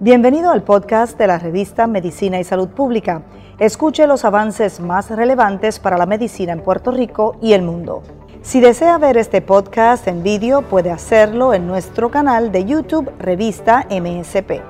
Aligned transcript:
Bienvenido 0.00 0.50
al 0.50 0.62
podcast 0.62 1.18
de 1.18 1.26
la 1.26 1.38
revista 1.38 1.86
Medicina 1.86 2.38
y 2.38 2.44
Salud 2.44 2.68
Pública. 2.68 3.24
Escuche 3.58 4.06
los 4.06 4.24
avances 4.24 4.80
más 4.80 5.10
relevantes 5.10 5.80
para 5.80 5.98
la 5.98 6.06
medicina 6.06 6.52
en 6.52 6.62
Puerto 6.62 6.92
Rico 6.92 7.36
y 7.42 7.52
el 7.54 7.62
mundo. 7.62 8.02
Si 8.40 8.60
desea 8.60 8.98
ver 8.98 9.16
este 9.16 9.42
podcast 9.42 10.06
en 10.06 10.22
vídeo, 10.22 10.62
puede 10.62 10.90
hacerlo 10.90 11.52
en 11.52 11.66
nuestro 11.66 12.10
canal 12.10 12.52
de 12.52 12.64
YouTube 12.64 13.10
Revista 13.18 13.86
MSP. 13.90 14.62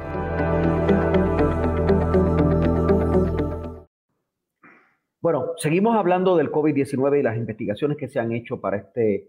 Bueno, 5.20 5.48
seguimos 5.58 5.94
hablando 5.96 6.36
del 6.36 6.50
COVID-19 6.50 7.20
y 7.20 7.22
las 7.22 7.36
investigaciones 7.36 7.98
que 7.98 8.08
se 8.08 8.18
han 8.18 8.32
hecho 8.32 8.60
para, 8.60 8.78
este, 8.78 9.28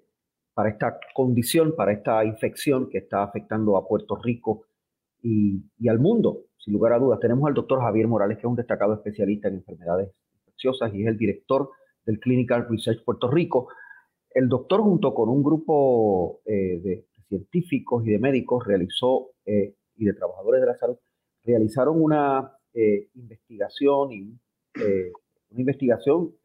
para 0.59 0.71
esta 0.71 0.99
condición, 1.13 1.73
para 1.73 1.93
esta 1.93 2.25
infección 2.25 2.89
que 2.89 2.97
está 2.97 3.23
afectando 3.23 3.77
a 3.77 3.87
Puerto 3.87 4.17
Rico 4.17 4.65
y, 5.21 5.63
al 5.87 5.99
mundo, 5.99 6.47
sin 6.57 6.73
lugar 6.73 6.91
a 6.91 6.99
dudas. 6.99 7.21
Tenemos 7.21 7.47
al 7.47 7.53
doctor 7.53 7.79
Javier 7.79 8.09
Morales, 8.09 8.35
que 8.35 8.41
es 8.41 8.49
un 8.49 8.57
destacado 8.57 8.93
especialista 8.93 9.47
en 9.47 9.53
enfermedades 9.53 10.11
infecciosas 10.35 10.93
y 10.93 11.03
es 11.03 11.07
el 11.07 11.17
director 11.17 11.69
del 12.05 12.19
Clinical 12.19 12.67
Research 12.69 13.05
Puerto 13.05 13.31
Rico. 13.31 13.69
El 14.31 14.49
doctor, 14.49 14.81
junto 14.81 15.13
con 15.13 15.29
un 15.29 15.41
grupo 15.41 16.41
eh, 16.43 16.81
de 16.83 17.05
científicos 17.29 18.05
y 18.05 18.09
de 18.09 18.19
médicos, 18.19 18.67
realizó, 18.67 19.29
eh, 19.45 19.75
y 19.95 20.03
de 20.03 20.13
trabajadores 20.13 20.59
de 20.59 20.67
la 20.67 20.75
salud, 20.75 20.97
realizaron 21.45 22.01
una 22.01 22.51
eh, 22.73 23.07
investigación 23.15 24.11
y 24.11 24.37
una 24.75 25.61
investigación 25.61 26.35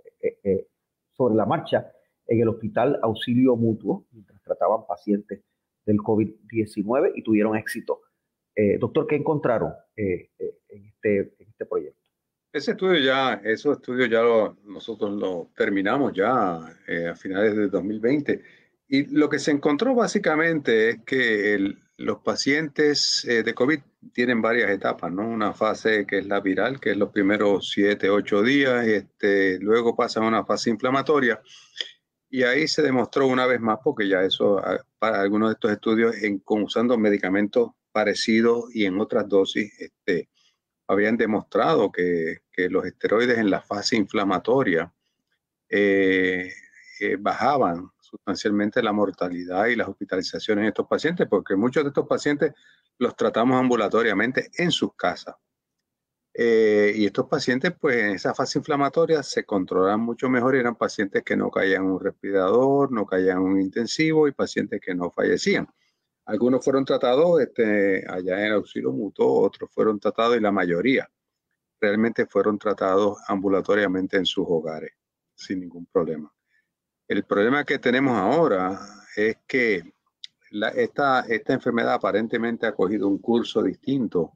sobre 1.17 1.35
la 1.35 1.47
marcha 1.47 1.94
en 2.27 2.41
el 2.41 2.49
Hospital 2.49 2.99
Auxilio 3.03 3.57
Mutuo, 3.57 4.07
mientras 4.13 4.43
trataban 4.43 4.87
pacientes 4.87 5.43
del 5.85 5.99
COVID-19 5.99 7.13
y 7.15 7.23
tuvieron 7.23 7.57
éxito. 7.57 8.01
Eh, 8.55 8.79
doctor, 8.79 9.07
¿qué 9.07 9.17
encontraron 9.17 9.73
eh, 9.97 10.31
eh, 10.39 10.59
en, 10.69 10.87
este, 10.87 11.19
en, 11.39 11.49
este, 11.49 11.67
proyecto? 11.67 12.01
Ese 12.53 12.73
estudio 12.73 13.01
ya, 13.01 13.35
esos 13.45 13.79
estudios 13.79 14.09
ya 14.09 14.23
nosotros 14.65 15.13
lo 15.13 15.51
terminamos 15.57 16.13
ya 16.13 16.57
a 16.57 17.15
finales 17.17 17.57
de 17.57 17.69
2020. 17.69 18.43
Y 18.87 19.07
lo 19.07 19.29
que 19.29 19.41
se 19.41 19.51
encontró 19.51 19.95
básicamente 19.95 20.91
es 20.91 20.99
que 21.05 21.75
los 21.97 22.19
pacientes 22.19 23.27
de 23.27 23.55
COVID 23.55 23.81
tienen 24.13 24.41
varias 24.41 24.71
etapas, 24.71 25.13
¿no? 25.13 25.27
Una 25.27 25.53
fase 25.53 26.07
que 26.07 26.19
es 26.19 26.27
la 26.27 26.39
viral, 26.41 26.79
que 26.79 26.93
es 26.93 26.97
los 26.97 27.11
primeros 27.11 27.71
7, 27.71 28.09
8 28.09 28.43
días, 28.43 28.87
este, 28.87 29.59
luego 29.59 29.97
pasa 29.97 30.21
a 30.21 30.29
una 30.29 30.45
fase 30.45 30.71
inflamatoria. 30.71 31.41
Y 32.35 32.43
ahí 32.43 32.67
se 32.67 32.83
demostró 32.83 33.29
una 33.29 33.47
vez 33.47 33.61
más, 33.61 33.79
porque 33.85 34.09
ya 34.09 34.23
eso, 34.23 34.61
para 34.99 35.21
algunos 35.21 35.51
de 35.51 35.53
estos 35.53 35.71
estudios, 35.71 36.17
en, 36.17 36.43
usando 36.45 36.99
medicamentos 36.99 37.71
parecido 37.93 38.67
y 38.75 38.87
en 38.87 38.99
otras 38.99 39.29
dosis 39.29 39.73
este, 39.81 40.29
habían 40.89 41.17
demostrado 41.17 41.93
que, 41.93 42.41
los 42.71 42.87
esteroides 42.87 43.39
en 43.39 43.51
la 43.51 43.61
fase 43.61 43.95
inflamatoria 43.95 44.93
eh, 45.69 46.53
eh, 46.99 47.17
bajaban 47.21 47.93
sustancialmente 48.01 48.83
la 48.83 48.91
mortalidad 48.91 49.67
y 49.67 49.77
las 49.77 49.87
hospitalizaciones 49.87 50.63
en 50.63 50.69
estos 50.71 50.89
pacientes, 50.89 51.29
porque 51.31 51.55
muchos 51.55 51.85
de 51.85 51.91
estos 51.91 52.09
pacientes 52.09 52.53
los 52.99 53.15
tratamos 53.15 53.61
ambulatoriamente 53.61 54.51
en 54.59 54.73
sus 54.73 54.97
casas. 54.97 55.37
Eh, 56.37 56.93
y 56.97 57.07
estos 57.07 57.29
pacientes, 57.29 57.73
pues 57.81 57.97
en 57.97 58.11
esa 58.17 58.35
fase 58.35 58.59
inflamatoria 58.59 59.23
se 59.23 59.45
controlan 59.45 60.01
mucho 60.01 60.29
mejor. 60.29 60.57
Eran 60.57 60.75
pacientes 60.75 61.23
que 61.23 61.37
no 61.37 61.51
caían 61.51 61.85
en 61.85 61.91
un 61.93 62.01
respirador, 62.01 62.91
no 62.91 63.07
caían 63.07 63.39
en 63.39 63.45
un 63.45 63.61
intensivo 63.61 64.27
y 64.27 64.33
pacientes 64.33 64.81
que 64.81 64.95
no 64.95 65.11
fallecían. 65.11 65.69
Algunos 66.27 66.65
fueron 66.65 66.85
tratados 66.85 67.41
este, 67.41 68.05
allá 68.09 68.47
en 68.47 68.53
auxilio 68.53 68.91
mutuo, 68.93 69.43
otros 69.43 69.71
fueron 69.73 70.01
tratados 70.01 70.37
y 70.37 70.41
la 70.41 70.51
mayoría 70.51 71.09
realmente 71.81 72.27
fueron 72.27 72.59
tratados 72.59 73.19
ambulatoriamente 73.29 74.17
en 74.17 74.25
sus 74.25 74.47
hogares, 74.49 74.93
sin 75.35 75.61
ningún 75.61 75.87
problema. 75.87 76.33
El 77.07 77.25
problema 77.25 77.65
que 77.65 77.79
tenemos 77.79 78.17
ahora 78.17 78.81
es 79.15 79.37
que 79.47 79.93
esta, 80.75 81.21
esta 81.29 81.53
enfermedad 81.53 81.95
aparentemente 81.95 82.67
ha 82.67 82.75
cogido 82.75 83.07
un 83.07 83.19
curso 83.19 83.63
distinto 83.63 84.33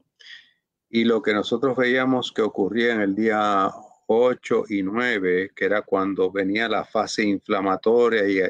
y 0.89 1.05
lo 1.05 1.21
que 1.21 1.33
nosotros 1.33 1.77
veíamos 1.77 2.31
que 2.31 2.41
ocurría 2.41 2.93
en 2.93 3.01
el 3.01 3.15
día 3.15 3.71
8 4.07 4.63
y 4.69 4.83
9, 4.83 5.51
que 5.55 5.65
era 5.65 5.83
cuando 5.83 6.31
venía 6.31 6.67
la 6.67 6.83
fase 6.83 7.23
inflamatoria 7.23 8.27
y 8.27 8.41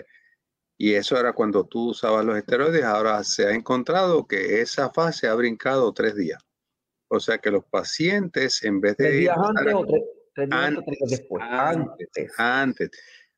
y 0.81 0.93
eso 0.93 1.19
era 1.19 1.33
cuando 1.33 1.65
tú 1.65 1.89
usabas 1.89 2.23
los 2.23 2.37
esteroides. 2.37 2.85
Ahora 2.85 3.21
se 3.25 3.45
ha 3.45 3.51
encontrado 3.51 4.25
que 4.25 4.61
esa 4.61 4.89
fase 4.89 5.27
ha 5.27 5.35
brincado 5.35 5.91
tres 5.91 6.15
días. 6.15 6.41
O 7.09 7.19
sea 7.19 7.37
que 7.37 7.51
los 7.51 7.65
pacientes, 7.65 8.63
en 8.63 8.79
vez 8.79 8.95
de. 8.95 9.05
¿Tres 9.05 9.19
días 9.19 9.37
antes 9.37 9.73
o 9.73 9.85
tres, 9.85 10.49
días 10.49 11.09
después? 11.09 11.43
Antes, 11.45 12.31
antes. 12.37 12.91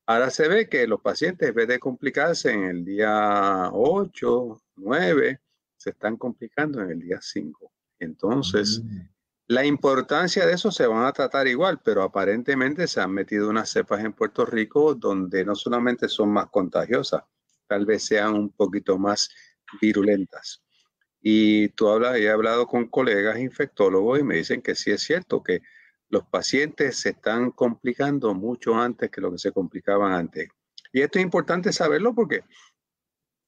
Ahora 0.06 0.30
se 0.30 0.46
ve 0.46 0.68
que 0.68 0.86
los 0.86 1.00
pacientes, 1.00 1.48
en 1.48 1.54
vez 1.56 1.66
de 1.66 1.80
complicarse 1.80 2.52
en 2.52 2.62
el 2.62 2.84
día 2.84 3.70
8, 3.72 4.62
9, 4.76 5.40
se 5.76 5.90
están 5.90 6.16
complicando 6.16 6.80
en 6.80 6.90
el 6.90 7.00
día 7.00 7.18
5. 7.20 7.71
Entonces, 8.02 8.82
mm. 8.84 9.00
la 9.48 9.64
importancia 9.64 10.46
de 10.46 10.54
eso 10.54 10.70
se 10.70 10.86
van 10.86 11.04
a 11.04 11.12
tratar 11.12 11.46
igual, 11.46 11.80
pero 11.84 12.02
aparentemente 12.02 12.86
se 12.88 13.00
han 13.00 13.12
metido 13.12 13.48
unas 13.48 13.70
cepas 13.70 14.04
en 14.04 14.12
Puerto 14.12 14.44
Rico 14.44 14.94
donde 14.94 15.44
no 15.44 15.54
solamente 15.54 16.08
son 16.08 16.30
más 16.30 16.46
contagiosas, 16.50 17.22
tal 17.66 17.86
vez 17.86 18.04
sean 18.04 18.34
un 18.34 18.50
poquito 18.50 18.98
más 18.98 19.30
virulentas. 19.80 20.62
Y 21.20 21.68
tú 21.70 21.88
hablas, 21.88 22.16
he 22.16 22.28
hablado 22.28 22.66
con 22.66 22.88
colegas 22.88 23.38
infectólogos 23.38 24.18
y 24.18 24.24
me 24.24 24.36
dicen 24.36 24.60
que 24.60 24.74
sí 24.74 24.90
es 24.90 25.02
cierto 25.02 25.42
que 25.42 25.62
los 26.08 26.26
pacientes 26.26 26.98
se 26.98 27.10
están 27.10 27.52
complicando 27.52 28.34
mucho 28.34 28.74
antes 28.74 29.10
que 29.10 29.20
lo 29.20 29.30
que 29.30 29.38
se 29.38 29.52
complicaban 29.52 30.12
antes. 30.12 30.48
Y 30.92 31.00
esto 31.00 31.18
es 31.18 31.24
importante 31.24 31.72
saberlo 31.72 32.14
porque 32.14 32.42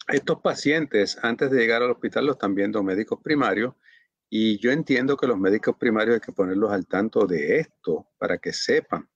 estos 0.08 0.40
pacientes 0.40 1.18
antes 1.22 1.50
de 1.50 1.58
llegar 1.58 1.82
al 1.82 1.90
hospital 1.90 2.26
los 2.26 2.36
están 2.36 2.54
viendo 2.54 2.82
médicos 2.82 3.20
primarios 3.22 3.74
y 4.36 4.58
yo 4.58 4.72
entiendo 4.72 5.16
que 5.16 5.28
los 5.28 5.38
médicos 5.38 5.76
primarios 5.76 6.14
hay 6.14 6.20
que 6.20 6.32
ponerlos 6.32 6.72
al 6.72 6.88
tanto 6.88 7.24
de 7.24 7.60
esto 7.60 8.08
para 8.18 8.36
que 8.38 8.52
sepan 8.52 9.08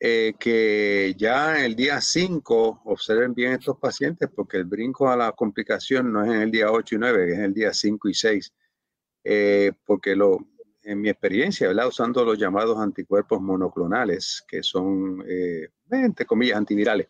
eh, 0.00 0.32
que 0.40 1.14
ya 1.18 1.62
el 1.62 1.76
día 1.76 2.00
5 2.00 2.80
observen 2.86 3.34
bien 3.34 3.52
estos 3.52 3.76
pacientes 3.76 4.30
porque 4.34 4.56
el 4.56 4.64
brinco 4.64 5.10
a 5.10 5.18
la 5.18 5.32
complicación 5.32 6.10
no 6.10 6.24
es 6.24 6.30
en 6.30 6.40
el 6.40 6.50
día 6.50 6.72
8 6.72 6.94
y 6.94 6.98
9, 6.98 7.30
es 7.30 7.38
en 7.38 7.44
el 7.44 7.52
día 7.52 7.74
5 7.74 8.08
y 8.08 8.14
6. 8.14 8.54
Eh, 9.24 9.72
porque 9.84 10.16
lo, 10.16 10.38
en 10.82 10.98
mi 10.98 11.10
experiencia, 11.10 11.68
¿verdad? 11.68 11.88
usando 11.88 12.24
los 12.24 12.38
llamados 12.38 12.78
anticuerpos 12.78 13.42
monoclonales, 13.42 14.42
que 14.48 14.62
son, 14.62 15.22
eh, 15.28 15.68
entre 15.90 16.24
comillas, 16.24 16.56
antivirales, 16.56 17.08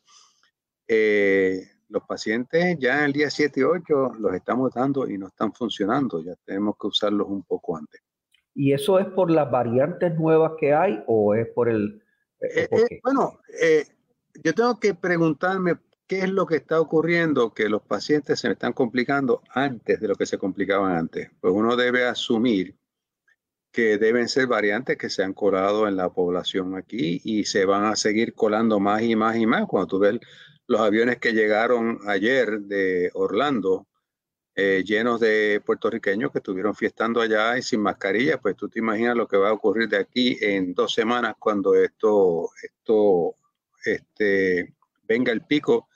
los 1.89 2.03
pacientes 2.05 2.77
ya 2.79 2.99
en 2.99 3.05
el 3.05 3.13
día 3.13 3.31
7 3.31 3.61
y 3.61 3.63
8 3.63 4.15
los 4.19 4.35
estamos 4.35 4.73
dando 4.75 5.09
y 5.09 5.19
no 5.19 5.29
están 5.29 5.53
funcionando, 5.53 6.23
ya 6.23 6.35
tenemos 6.45 6.77
que 6.81 6.87
usarlos 6.87 7.29
un 7.29 7.43
poco 7.43 7.77
antes. 7.77 8.01
¿Y 8.55 8.73
eso 8.73 8.99
es 8.99 9.07
por 9.07 9.31
las 9.31 9.51
variantes 9.51 10.15
nuevas 10.19 10.53
que 10.59 10.75
hay 10.75 11.03
o 11.07 11.35
es 11.35 11.47
por 11.49 11.69
el 11.69 12.03
eh, 12.41 12.69
eh, 12.71 13.01
bueno, 13.03 13.41
eh, 13.61 13.85
yo 14.45 14.55
tengo 14.55 14.79
que 14.79 14.95
preguntarme 14.95 15.79
qué 16.07 16.21
es 16.21 16.31
lo 16.31 16.47
que 16.47 16.57
está 16.57 16.81
ocurriendo 16.81 17.53
que 17.53 17.69
los 17.69 17.83
pacientes 17.83 18.41
se 18.41 18.49
me 18.49 18.53
están 18.53 18.73
complicando 18.73 19.43
antes 19.51 20.01
de 20.01 20.09
lo 20.09 20.15
que 20.15 20.27
se 20.27 20.39
complicaban 20.39 20.97
antes. 20.97 21.31
Pues 21.41 21.53
uno 21.53 21.77
debe 21.77 22.07
asumir 22.07 22.77
que 23.73 23.99
deben 23.99 24.29
ser 24.29 24.47
variantes 24.47 24.97
que 24.97 25.11
se 25.11 25.23
han 25.23 25.35
colado 25.35 25.87
en 25.87 25.97
la 25.97 26.09
población 26.09 26.77
aquí 26.77 27.21
y 27.25 27.45
se 27.45 27.65
van 27.65 27.85
a 27.85 27.97
seguir 27.97 28.35
colando 28.35 28.81
más 28.81 29.03
y 29.03 29.15
más 29.15 29.37
y 29.37 29.47
más. 29.47 29.67
Cuando 29.67 29.87
tú 29.87 29.99
ves 29.99 30.19
los 30.69 30.81
aviones 30.81 31.19
que 31.19 31.33
llegaron 31.33 31.99
ayer 32.07 32.61
de 32.61 33.11
Orlando, 33.15 33.89
eh, 34.55 34.85
llenos 34.85 35.19
de 35.19 35.63
puertorriqueños 35.65 36.31
que 36.31 36.39
estuvieron 36.39 36.75
fiestando 36.75 37.23
allá 37.23 37.57
y 37.57 37.63
sin 37.63 37.81
mascarilla, 37.81 38.39
pues 38.39 38.55
tú 38.55 38.69
te 38.69 38.79
imaginas 38.79 39.17
lo 39.17 39.27
que 39.27 39.39
va 39.39 39.49
a 39.49 39.55
ocurrir 39.55 39.89
de 39.89 39.97
aquí 39.97 40.37
en 40.41 40.75
dos 40.75 40.93
semanas 40.93 41.37
cuando 41.39 41.75
esto, 41.75 42.51
esto 42.63 43.37
este, 43.83 44.75
venga 45.05 45.33
el 45.33 45.41
pico 45.43 45.89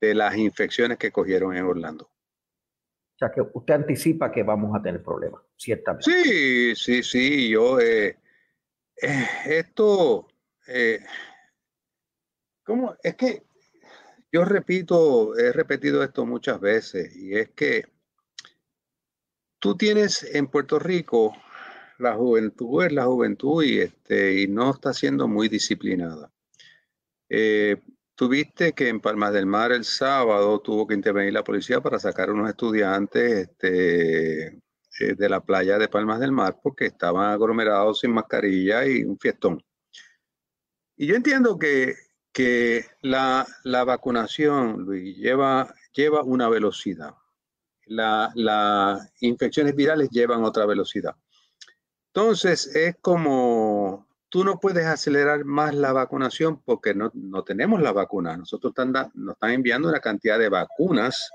de 0.00 0.14
las 0.14 0.34
infecciones 0.36 0.96
que 0.96 1.12
cogieron 1.12 1.54
en 1.54 1.64
Orlando. 1.64 2.04
O 2.04 3.18
sea, 3.18 3.30
que 3.30 3.42
usted 3.52 3.74
anticipa 3.74 4.32
que 4.32 4.42
vamos 4.42 4.74
a 4.74 4.82
tener 4.82 5.02
problemas, 5.02 5.42
ciertamente. 5.56 6.10
Sí, 6.10 6.74
sí, 6.74 7.02
sí. 7.02 7.50
Yo, 7.50 7.80
eh, 7.80 8.16
eh, 9.02 9.26
esto, 9.46 10.26
¿cómo? 12.64 12.94
Es 13.02 13.14
que 13.14 13.45
yo 14.32 14.44
repito, 14.44 15.36
he 15.36 15.52
repetido 15.52 16.02
esto 16.02 16.26
muchas 16.26 16.60
veces, 16.60 17.14
y 17.16 17.36
es 17.36 17.50
que 17.50 17.86
tú 19.58 19.76
tienes 19.76 20.22
en 20.34 20.46
Puerto 20.48 20.78
Rico 20.78 21.34
la 21.98 22.14
juventud, 22.14 22.84
es 22.84 22.92
la 22.92 23.06
juventud 23.06 23.64
y, 23.64 23.80
este, 23.80 24.42
y 24.42 24.48
no 24.48 24.70
está 24.70 24.92
siendo 24.92 25.28
muy 25.28 25.48
disciplinada. 25.48 26.30
Eh, 27.28 27.82
tuviste 28.14 28.72
que 28.72 28.88
en 28.88 29.00
Palmas 29.00 29.32
del 29.32 29.46
Mar 29.46 29.72
el 29.72 29.84
sábado 29.84 30.60
tuvo 30.60 30.86
que 30.86 30.94
intervenir 30.94 31.32
la 31.32 31.44
policía 31.44 31.80
para 31.80 31.98
sacar 31.98 32.28
a 32.28 32.32
unos 32.32 32.48
estudiantes 32.48 33.48
este, 33.48 34.46
eh, 34.46 35.14
de 35.16 35.28
la 35.28 35.40
playa 35.40 35.78
de 35.78 35.88
Palmas 35.88 36.20
del 36.20 36.32
Mar 36.32 36.58
porque 36.62 36.86
estaban 36.86 37.30
aglomerados 37.30 38.00
sin 38.00 38.12
mascarilla 38.12 38.86
y 38.86 39.04
un 39.04 39.18
fiestón. 39.18 39.62
Y 40.96 41.06
yo 41.06 41.14
entiendo 41.14 41.58
que, 41.58 41.94
que 42.36 42.84
la, 43.00 43.46
la 43.64 43.84
vacunación, 43.84 44.82
Luis, 44.82 45.16
lleva, 45.16 45.74
lleva 45.94 46.22
una 46.22 46.50
velocidad. 46.50 47.14
Las 47.86 48.36
la 48.36 49.10
infecciones 49.20 49.74
virales 49.74 50.10
llevan 50.10 50.44
otra 50.44 50.66
velocidad. 50.66 51.16
Entonces, 52.08 52.76
es 52.76 52.96
como 53.00 54.06
tú 54.28 54.44
no 54.44 54.60
puedes 54.60 54.84
acelerar 54.84 55.46
más 55.46 55.74
la 55.74 55.94
vacunación 55.94 56.60
porque 56.60 56.94
no, 56.94 57.10
no 57.14 57.42
tenemos 57.42 57.80
la 57.80 57.92
vacuna. 57.92 58.36
Nosotros 58.36 58.72
están, 58.72 58.92
nos 59.14 59.32
están 59.36 59.52
enviando 59.52 59.88
una 59.88 60.00
cantidad 60.00 60.38
de 60.38 60.50
vacunas 60.50 61.30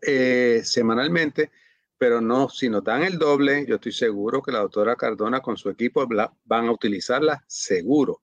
eh, 0.00 0.60
semanalmente, 0.62 1.50
pero 1.96 2.20
no, 2.20 2.48
si 2.48 2.68
nos 2.68 2.84
dan 2.84 3.02
el 3.02 3.18
doble, 3.18 3.66
yo 3.66 3.74
estoy 3.74 3.90
seguro 3.90 4.42
que 4.42 4.52
la 4.52 4.60
doctora 4.60 4.94
Cardona 4.94 5.40
con 5.40 5.56
su 5.56 5.68
equipo 5.70 6.06
van 6.44 6.68
a 6.68 6.70
utilizarla 6.70 7.42
seguro. 7.48 8.22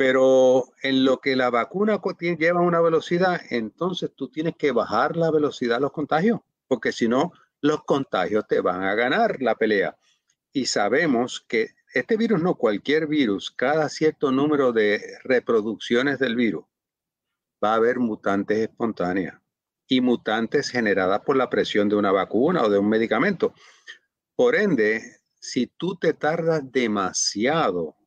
Pero 0.00 0.72
en 0.82 1.04
lo 1.04 1.20
que 1.20 1.36
la 1.36 1.50
vacuna 1.50 2.00
lleva 2.38 2.62
una 2.62 2.80
velocidad, 2.80 3.38
entonces 3.50 4.10
tú 4.16 4.30
tienes 4.30 4.56
que 4.56 4.72
bajar 4.72 5.14
la 5.14 5.30
velocidad 5.30 5.74
de 5.74 5.82
los 5.82 5.92
contagios, 5.92 6.40
porque 6.68 6.90
si 6.90 7.06
no, 7.06 7.34
los 7.60 7.84
contagios 7.84 8.46
te 8.48 8.62
van 8.62 8.82
a 8.82 8.94
ganar 8.94 9.42
la 9.42 9.56
pelea. 9.56 9.98
Y 10.54 10.64
sabemos 10.64 11.44
que 11.46 11.74
este 11.92 12.16
virus, 12.16 12.40
no 12.40 12.54
cualquier 12.54 13.08
virus, 13.08 13.50
cada 13.50 13.90
cierto 13.90 14.32
número 14.32 14.72
de 14.72 15.02
reproducciones 15.22 16.18
del 16.18 16.34
virus, 16.34 16.64
va 17.62 17.72
a 17.72 17.76
haber 17.76 17.98
mutantes 17.98 18.56
espontáneas 18.56 19.38
y 19.86 20.00
mutantes 20.00 20.70
generadas 20.70 21.20
por 21.26 21.36
la 21.36 21.50
presión 21.50 21.90
de 21.90 21.96
una 21.96 22.10
vacuna 22.10 22.62
o 22.62 22.70
de 22.70 22.78
un 22.78 22.88
medicamento. 22.88 23.52
Por 24.34 24.54
ende, 24.54 25.02
si 25.38 25.66
tú 25.66 25.96
te 25.96 26.14
tardas 26.14 26.72
demasiado 26.72 27.99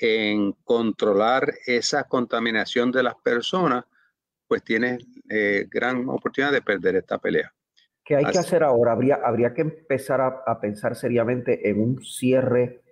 en 0.00 0.52
controlar 0.64 1.52
esa 1.66 2.04
contaminación 2.04 2.92
de 2.92 3.02
las 3.02 3.14
personas, 3.16 3.84
pues 4.46 4.62
tienes 4.62 5.04
eh, 5.28 5.66
gran 5.70 6.08
oportunidad 6.08 6.52
de 6.52 6.62
perder 6.62 6.96
esta 6.96 7.18
pelea. 7.18 7.52
¿Qué 8.04 8.16
hay 8.16 8.24
que 8.24 8.38
hacer 8.38 8.62
ahora? 8.64 8.92
Habría, 8.92 9.20
habría 9.22 9.54
que 9.54 9.60
empezar 9.60 10.20
a, 10.20 10.60
pensar 10.60 10.96
seriamente 10.96 11.68
en 11.68 11.80
un 11.80 12.02
cierre 12.02 12.82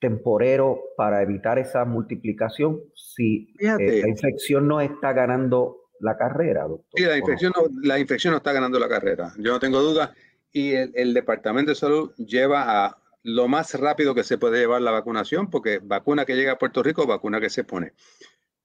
temporero 0.00 0.80
para 0.96 1.22
evitar 1.22 1.58
esa 1.58 1.84
multiplicación 1.84 2.80
si 2.94 3.54
eh, 3.60 4.00
la 4.02 4.08
infección 4.08 4.66
no 4.66 4.80
está 4.80 5.12
ganando 5.12 5.90
la 6.00 6.16
carrera, 6.16 6.62
doctor. 6.62 7.00
Sí, 7.00 7.04
la 7.04 7.16
infección, 7.16 7.52
no? 7.54 7.62
la 7.82 7.98
infección 7.98 8.32
no 8.32 8.38
está 8.38 8.52
ganando 8.52 8.78
la 8.80 8.88
carrera, 8.88 9.32
yo 9.38 9.52
no 9.52 9.60
tengo 9.60 9.80
duda. 9.80 10.12
Y 10.50 10.72
el 10.72 11.14
Departamento 11.14 11.70
de 11.70 11.74
Salud 11.74 12.14
lleva 12.16 12.86
a 12.86 13.03
lo 13.24 13.48
más 13.48 13.74
rápido 13.74 14.14
que 14.14 14.22
se 14.22 14.38
puede 14.38 14.58
llevar 14.58 14.82
la 14.82 14.90
vacunación, 14.90 15.48
porque 15.50 15.80
vacuna 15.82 16.26
que 16.26 16.36
llega 16.36 16.52
a 16.52 16.58
Puerto 16.58 16.82
Rico, 16.82 17.06
vacuna 17.06 17.40
que 17.40 17.50
se 17.50 17.64
pone. 17.64 17.94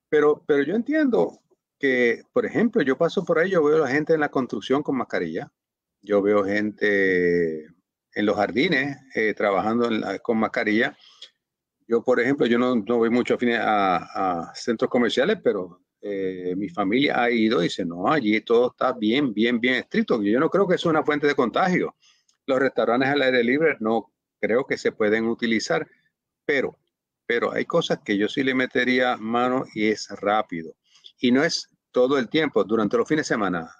Pero, 0.09 0.43
pero 0.45 0.63
yo 0.63 0.75
entiendo 0.75 1.39
que, 1.79 2.23
por 2.33 2.45
ejemplo, 2.45 2.81
yo 2.81 2.97
paso 2.97 3.23
por 3.23 3.39
ahí, 3.39 3.51
yo 3.51 3.63
veo 3.63 3.77
a 3.77 3.87
la 3.87 3.87
gente 3.87 4.13
en 4.13 4.19
la 4.19 4.29
construcción 4.29 4.83
con 4.83 4.97
mascarilla, 4.97 5.49
yo 6.01 6.21
veo 6.21 6.43
gente 6.43 7.67
en 8.13 8.25
los 8.25 8.35
jardines 8.35 8.97
eh, 9.15 9.33
trabajando 9.33 9.89
con 10.21 10.37
mascarilla. 10.37 10.97
Yo, 11.87 12.03
por 12.03 12.19
ejemplo, 12.19 12.45
yo 12.45 12.59
no, 12.59 12.75
no 12.75 12.97
voy 12.97 13.09
mucho 13.09 13.37
a, 13.59 14.49
a, 14.49 14.55
centros 14.55 14.89
comerciales, 14.89 15.37
pero 15.41 15.81
eh, 16.01 16.53
mi 16.57 16.67
familia 16.67 17.23
ha 17.23 17.31
ido 17.31 17.61
y 17.61 17.63
dice, 17.63 17.85
no, 17.85 18.11
allí 18.11 18.41
todo 18.41 18.71
está 18.71 18.91
bien, 18.91 19.33
bien, 19.33 19.59
bien 19.59 19.75
estricto. 19.75 20.21
Yo 20.21 20.39
no 20.39 20.49
creo 20.49 20.67
que 20.67 20.75
es 20.75 20.85
una 20.85 21.03
fuente 21.03 21.27
de 21.27 21.35
contagio. 21.35 21.95
Los 22.45 22.59
restaurantes 22.59 23.09
al 23.09 23.21
aire 23.21 23.43
libre 23.43 23.77
no 23.79 24.11
creo 24.39 24.65
que 24.65 24.77
se 24.77 24.91
pueden 24.91 25.27
utilizar, 25.27 25.87
pero, 26.45 26.77
pero 27.25 27.51
hay 27.51 27.65
cosas 27.65 27.99
que 28.03 28.17
yo 28.17 28.27
sí 28.27 28.43
le 28.43 28.55
metería 28.55 29.17
mano 29.17 29.65
y 29.73 29.87
es 29.87 30.09
rápido. 30.09 30.73
Y 31.19 31.31
no 31.31 31.43
es 31.43 31.69
todo 31.91 32.17
el 32.17 32.29
tiempo, 32.29 32.63
durante 32.63 32.97
los 32.97 33.07
fines 33.07 33.27
de 33.27 33.35
semana. 33.35 33.75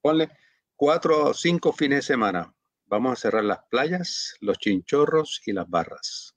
Ponle 0.00 0.30
cuatro 0.74 1.26
o 1.26 1.34
cinco 1.34 1.72
fines 1.72 1.98
de 1.98 2.02
semana. 2.02 2.52
Vamos 2.86 3.12
a 3.12 3.16
cerrar 3.16 3.44
las 3.44 3.60
playas, 3.70 4.36
los 4.40 4.58
chinchorros 4.58 5.42
y 5.46 5.52
las 5.52 5.68
barras. 5.68 6.36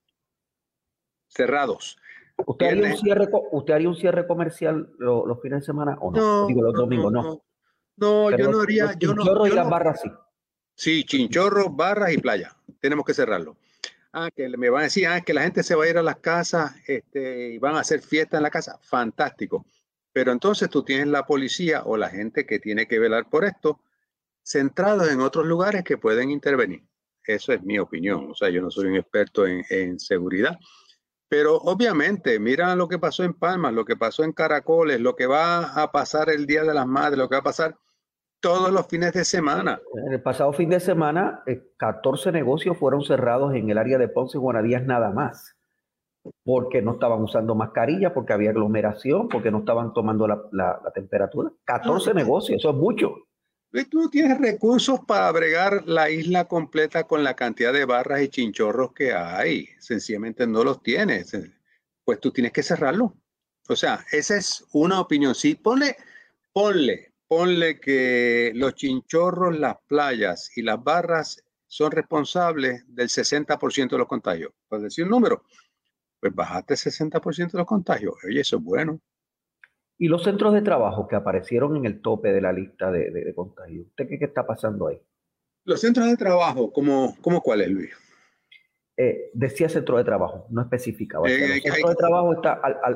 Cerrados. 1.28 1.98
¿Usted 2.46 2.68
haría, 2.68 2.92
un 2.92 2.98
cierre, 2.98 3.30
¿Usted 3.52 3.74
haría 3.74 3.90
un 3.90 3.96
cierre 3.96 4.26
comercial 4.26 4.92
los, 4.98 5.42
fines 5.42 5.60
de 5.60 5.66
semana 5.66 5.98
o 6.02 6.12
no? 6.12 6.48
Digo, 6.48 6.64
los 6.64 6.74
domingos, 6.74 7.12
no. 7.12 7.44
No, 7.98 8.32
yo 8.32 8.50
no 8.50 8.62
haría. 8.62 8.86
Los 8.86 8.98
chinchorros 8.98 9.50
y 9.50 9.54
las 9.54 9.70
barras 9.70 10.02
sí. 10.02 10.10
Sí, 10.80 11.04
chinchorros, 11.04 11.76
barras 11.76 12.14
y 12.14 12.20
playa 12.20 12.56
tenemos 12.80 13.06
que 13.06 13.14
cerrarlo. 13.14 13.58
Ah, 14.14 14.32
que 14.34 14.48
me 14.48 14.70
van 14.70 14.80
a 14.80 14.84
decir, 14.86 15.08
ah, 15.08 15.20
que 15.20 15.34
la 15.34 15.42
gente 15.42 15.62
se 15.62 15.76
va 15.76 15.84
a 15.84 15.90
ir 15.90 15.98
a 15.98 16.02
las 16.02 16.20
casas 16.20 16.74
este, 16.88 17.50
y 17.50 17.58
van 17.58 17.76
a 17.76 17.82
hacer 17.82 18.02
fiesta 18.02 18.38
en 18.38 18.44
la 18.44 18.50
casa. 18.50 18.80
Fantástico. 18.82 19.66
Pero 20.14 20.32
entonces 20.32 20.70
tú 20.70 20.84
tienes 20.84 21.08
la 21.08 21.26
policía 21.26 21.84
o 21.84 21.98
la 21.98 22.10
gente 22.10 22.46
que 22.46 22.60
tiene 22.60 22.88
que 22.88 22.98
velar 22.98 23.30
por 23.30 23.44
esto 23.44 23.82
centrados 24.42 25.12
en 25.12 25.20
otros 25.20 25.46
lugares 25.46 25.84
que 25.84 25.98
pueden 25.98 26.32
intervenir. 26.32 26.82
Eso 27.26 27.52
es 27.52 27.62
mi 27.62 27.78
opinión. 27.78 28.32
O 28.32 28.34
sea, 28.34 28.50
yo 28.50 28.62
no 28.62 28.72
soy 28.72 28.86
un 28.86 28.96
experto 28.96 29.46
en, 29.46 29.66
en 29.70 30.00
seguridad. 30.00 30.58
Pero 31.28 31.58
obviamente, 31.58 32.40
mira 32.40 32.74
lo 32.78 32.88
que 32.88 33.00
pasó 33.00 33.26
en 33.26 33.34
Palmas, 33.34 33.74
lo 33.74 33.84
que 33.84 33.98
pasó 33.98 34.24
en 34.24 34.32
Caracoles, 34.32 35.02
lo 35.02 35.18
que 35.18 35.28
va 35.28 35.74
a 35.74 35.92
pasar 35.92 36.30
el 36.30 36.46
Día 36.48 36.64
de 36.64 36.74
las 36.74 36.88
Madres, 36.88 37.20
lo 37.20 37.28
que 37.28 37.36
va 37.36 37.42
a 37.42 37.44
pasar 37.44 37.78
todos 38.40 38.72
los 38.72 38.88
fines 38.88 39.14
de 39.14 39.26
semana. 39.26 39.80
En 40.06 40.14
el 40.14 40.22
pasado 40.22 40.54
fin 40.54 40.70
de 40.70 40.80
semana, 40.80 41.44
14 41.78 42.30
eh, 42.30 42.32
negocios 42.32 42.78
fueron 42.78 43.04
cerrados 43.04 43.54
en 43.56 43.70
el 43.70 43.78
área 43.78 43.98
de 43.98 44.08
Ponce 44.08 44.38
y 44.38 44.42
Guanadías 44.42 44.84
nada 44.86 45.12
más, 45.12 45.56
porque 46.44 46.82
no 46.82 46.94
estaban 46.94 47.22
usando 47.22 47.56
mascarilla, 47.56 48.14
porque 48.14 48.34
había 48.34 48.52
aglomeración, 48.52 49.28
porque 49.30 49.52
no 49.52 49.60
estaban 49.60 49.94
tomando 49.94 50.28
la, 50.28 50.82
temperatura. 50.94 51.52
14 51.66 52.14
negocios, 52.14 52.60
eso 52.60 52.70
es 52.70 52.76
mucho. 52.76 53.16
Tú 53.92 54.10
tienes 54.10 54.40
recursos 54.40 55.00
para 55.06 55.32
bregar 55.32 55.84
la 55.86 56.10
isla 56.10 56.46
completa 56.46 57.04
con 57.04 57.24
la 57.24 57.36
cantidad 57.36 57.72
de 57.72 57.86
barras 57.86 58.22
y 58.22 58.30
chinchorros 58.30 58.94
que 58.94 59.14
hay. 59.14 59.68
Sencillamente 59.78 60.48
no 60.48 60.64
los 60.64 60.82
tienes. 60.82 61.38
Pues 62.04 62.20
tú 62.20 62.32
tienes 62.32 62.52
que 62.52 62.64
cerrarlo. 62.64 63.14
O 63.68 63.76
sea, 63.76 64.04
esa 64.12 64.38
es 64.38 64.66
una 64.74 65.00
opinión. 65.00 65.36
Sí, 65.36 65.54
ponle, 65.54 65.98
ponle 66.52 67.09
ponle 67.30 67.80
que 67.80 68.52
los 68.56 68.74
chinchorros, 68.74 69.58
las 69.58 69.78
playas 69.88 70.58
y 70.58 70.64
las 70.64 70.84
barras 70.84 71.46
son 71.68 71.92
responsables 71.92 72.84
del 72.88 73.08
60% 73.08 73.92
de 73.92 73.98
los 74.00 74.08
contagios. 74.08 74.52
Por 74.68 74.82
decir 74.82 75.06
un 75.06 75.12
número, 75.12 75.44
pues 76.20 76.34
bajaste 76.34 76.74
el 76.74 76.80
60% 76.80 77.52
de 77.52 77.58
los 77.60 77.68
contagios. 77.68 78.16
Oye, 78.28 78.42
eso 78.42 78.58
es 78.58 78.64
bueno. 78.64 79.00
Y 80.00 80.08
los 80.08 80.24
centros 80.24 80.54
de 80.54 80.64
trabajo 80.64 81.08
que 81.08 81.16
aparecieron 81.16 81.76
en 81.78 81.86
el 81.86 82.02
tope 82.02 82.34
de 82.34 82.42
la 82.42 82.52
lista 82.52 82.90
de, 82.90 83.32
contagios, 83.36 83.86
¿usted 83.88 84.08
qué, 84.08 84.18
qué, 84.18 84.26
está 84.26 84.48
pasando 84.48 84.88
ahí? 84.88 85.00
Los 85.66 85.82
centros 85.82 86.08
de 86.08 86.18
trabajo, 86.18 86.74
¿cómo, 86.74 87.16
cómo 87.22 87.42
cuáles, 87.42 87.70
Luis? 87.70 87.92
Eh, 89.02 89.30
decía 89.32 89.70
centro 89.70 89.98
de 89.98 90.04
trabajo, 90.04 90.46
no 90.50 90.62
especificaba. 90.62 91.26
Eh, 91.30 91.62
los 91.64 91.74
centros 91.74 91.92
de 91.92 91.96
trabajo 91.96 92.36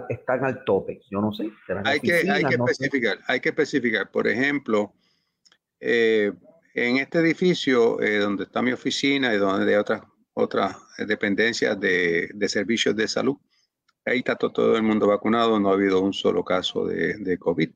están 0.10 0.44
al 0.44 0.66
tope, 0.66 1.00
yo 1.10 1.22
no 1.22 1.32
sé. 1.32 1.50
Hay 1.86 2.02
que, 2.02 2.30
hay 2.30 2.44
que 2.44 2.56
especificar, 2.56 3.20
hay 3.26 3.40
que 3.40 3.48
especificar. 3.48 4.12
Por 4.12 4.28
ejemplo, 4.28 4.92
eh, 5.80 6.34
en 6.74 6.98
este 6.98 7.20
edificio 7.20 8.00
donde 8.20 8.44
está 8.44 8.62
mi 8.62 8.74
oficina 8.74 9.34
y 9.34 9.38
donde 9.38 9.72
hay 9.72 9.80
otras, 9.80 10.02
otras 10.34 10.76
dependencias 11.08 11.80
de, 11.80 12.30
de, 12.34 12.50
servicios 12.50 12.94
de 12.98 13.08
salud, 13.08 13.38
ahí 14.04 14.18
está 14.18 14.36
todo, 14.36 14.76
el 14.76 14.84
mundo 14.84 15.08
vacunado, 15.08 15.58
no 15.58 15.70
ha 15.70 15.74
habido 15.74 16.02
un 16.02 16.12
solo 16.12 16.44
caso 16.44 16.86
de, 16.86 17.14
de 17.14 17.38
COVID. 17.38 17.72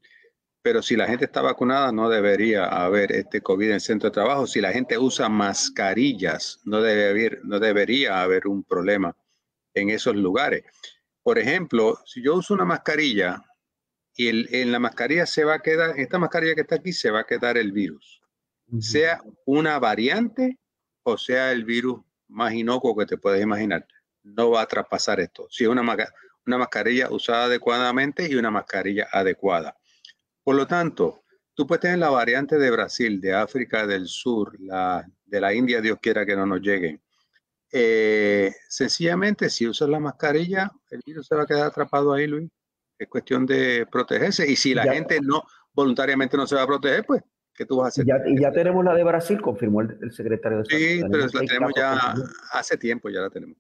Pero 0.68 0.82
si 0.82 0.98
la 0.98 1.08
gente 1.08 1.24
está 1.24 1.42
vacunada, 1.42 1.94
no 1.94 2.10
debería 2.10 2.66
haber 2.66 3.14
este 3.14 3.40
COVID 3.40 3.68
en 3.68 3.74
el 3.76 3.80
centro 3.80 4.10
de 4.10 4.14
trabajo. 4.14 4.46
Si 4.46 4.60
la 4.60 4.74
gente 4.74 4.98
usa 4.98 5.30
mascarillas, 5.30 6.60
no, 6.66 6.82
debe 6.82 7.08
haber, 7.08 7.40
no 7.46 7.58
debería 7.58 8.22
haber 8.22 8.48
un 8.48 8.66
problema 8.66 9.16
en 9.74 9.90
esos 9.90 10.18
lugares. 10.18 10.66
Por 11.24 11.40
ejemplo, 11.40 11.98
si 12.04 12.22
yo 12.22 12.36
uso 12.36 12.54
una 12.54 12.66
mascarilla 12.66 13.42
y 14.14 14.28
en 14.58 14.74
la 14.74 14.80
mascarilla 14.80 15.26
se 15.26 15.46
va 15.46 15.54
a 15.54 15.60
quedar, 15.60 15.98
esta 15.98 16.20
mascarilla 16.20 16.54
que 16.54 16.62
está 16.62 16.76
aquí, 16.76 16.92
se 16.92 17.12
va 17.12 17.22
a 17.22 17.26
quedar 17.26 17.58
el 17.58 17.72
virus. 17.72 18.22
Sea 18.82 19.22
una 19.46 19.80
variante 19.80 20.60
o 21.04 21.18
sea 21.18 21.54
el 21.54 21.64
virus 21.64 22.02
más 22.28 22.52
inocuo 22.52 22.94
que 22.94 23.06
te 23.06 23.18
puedes 23.18 23.42
imaginar. 23.42 23.88
No 24.22 24.50
va 24.50 24.64
a 24.64 24.68
traspasar 24.68 25.22
esto. 25.22 25.48
Si 25.50 25.64
es 25.64 25.70
una, 25.70 25.82
una 26.46 26.58
mascarilla 26.58 27.10
usada 27.10 27.46
adecuadamente 27.46 28.28
y 28.30 28.36
una 28.36 28.52
mascarilla 28.52 29.08
adecuada. 29.14 29.78
Por 30.48 30.56
lo 30.56 30.66
tanto, 30.66 31.26
tú 31.54 31.68
puedes 31.68 31.82
tener 31.82 32.00
la 32.00 32.10
variante 32.10 32.58
de 32.58 32.72
Brasil, 32.72 33.20
de 33.20 33.34
África 33.34 33.86
del 33.86 34.08
Sur, 34.08 34.56
la, 34.62 35.06
de 35.26 35.42
la 35.42 35.54
India, 35.54 35.82
Dios 35.82 35.98
quiera 36.02 36.26
que 36.26 36.38
no 36.38 36.46
nos 36.46 36.62
lleguen. 36.62 37.02
Eh, 37.70 38.54
sencillamente, 38.70 39.50
si 39.50 39.68
usas 39.68 39.90
la 39.90 40.00
mascarilla, 40.00 40.72
el 40.90 41.02
virus 41.06 41.28
se 41.28 41.36
va 41.36 41.42
a 41.42 41.46
quedar 41.46 41.68
atrapado 41.68 42.14
ahí, 42.14 42.28
Luis. 42.28 42.50
Es 42.98 43.10
cuestión 43.10 43.46
de 43.46 43.86
protegerse. 43.92 44.50
Y 44.50 44.56
si 44.56 44.74
la 44.74 44.84
gente 44.84 45.20
no 45.22 45.44
voluntariamente 45.74 46.38
no 46.38 46.48
se 46.48 46.56
va 46.56 46.64
a 46.64 46.68
proteger, 46.68 47.06
pues, 47.06 47.24
¿qué 47.54 47.66
tú 47.66 47.80
vas 47.80 47.88
a 47.88 47.90
hacer? 47.90 48.06
Y 48.28 48.40
ya, 48.40 48.50
tenemos 48.54 48.86
la 48.86 48.94
de 48.94 49.04
Brasil, 49.04 49.42
confirmó 49.42 49.82
el, 49.82 50.14
secretario 50.14 50.60
de 50.60 50.64
Salud. 50.64 50.82
Sí, 50.82 51.02
pero 51.12 51.26
la 51.26 51.46
tenemos 51.46 51.72
ya 51.76 52.14
hace 52.54 52.78
tiempo, 52.78 53.10
ya 53.10 53.20
la 53.20 53.30
tenemos. 53.30 53.58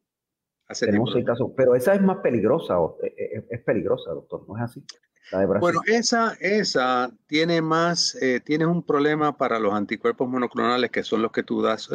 Hace 0.67 0.85
tenemos 0.87 1.13
seis 1.13 1.25
casos, 1.25 1.51
pero 1.55 1.75
esa 1.75 1.93
es 1.93 2.01
más 2.01 2.17
peligrosa, 2.17 2.75
eh, 3.03 3.13
eh, 3.17 3.45
es, 3.49 3.61
peligrosa, 3.63 4.11
doctor, 4.11 4.45
¿no 4.47 4.57
es 4.57 4.63
así? 4.63 4.83
La 5.31 5.39
de 5.39 5.45
Brasil. 5.45 5.61
Bueno, 5.61 5.81
esa, 5.85 6.33
esa 6.39 7.11
tiene 7.27 7.61
más, 7.61 8.17
eh, 8.21 8.41
tiene 8.41 8.65
un 8.65 8.83
problema 8.83 9.37
para 9.37 9.59
los 9.59 9.73
anticuerpos 9.73 10.27
monoclonales 10.27 10.91
que 10.91 11.03
son 11.03 11.21
los 11.21 11.31
que 11.31 11.43
tú 11.43 11.61
das, 11.61 11.89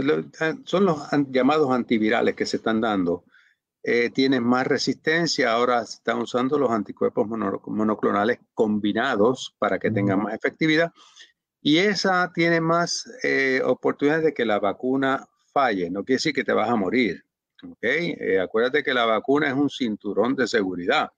son 0.65 0.85
los 0.85 1.09
llamados 1.31 1.71
antivirales 1.71 2.35
que 2.35 2.47
se 2.47 2.57
están 2.57 2.81
dando 2.81 3.25
eh, 3.85 4.11
tienen 4.11 4.45
más 4.45 4.67
resistencia. 4.67 5.53
Ahora 5.53 5.85
se 5.85 5.97
están 5.97 6.19
usando 6.19 6.59
los 6.59 6.71
anticuerpos 6.71 7.27
monoclonales 7.27 8.39
combinados 8.55 9.57
para 9.59 9.79
que 9.79 9.91
tengan 9.91 10.23
más 10.23 10.35
efectividad. 10.35 10.93
Y 11.61 11.79
esa 11.79 12.33
tiene 12.33 12.61
más 12.61 13.11
eh, 13.23 13.61
oportunidades 13.65 14.25
de 14.25 14.35
que 14.35 14.45
la 14.45 14.61
vacuna 14.61 15.27
falle. 15.53 15.91
No 15.91 16.05
quiere 16.05 16.17
decir 16.17 16.33
que 16.33 16.45
te 16.45 16.53
vas 16.53 16.69
a 16.69 16.77
morir. 16.77 17.25
¿Okay? 17.71 18.17
Eh, 18.19 18.41
acuérdate 18.41 18.83
que 18.83 18.95
la 18.95 19.05
vacuna 19.05 19.49
es 19.49 19.55
un 19.55 19.71
cinturón 19.71 20.35
de 20.35 20.47
seguridad. 20.47 21.11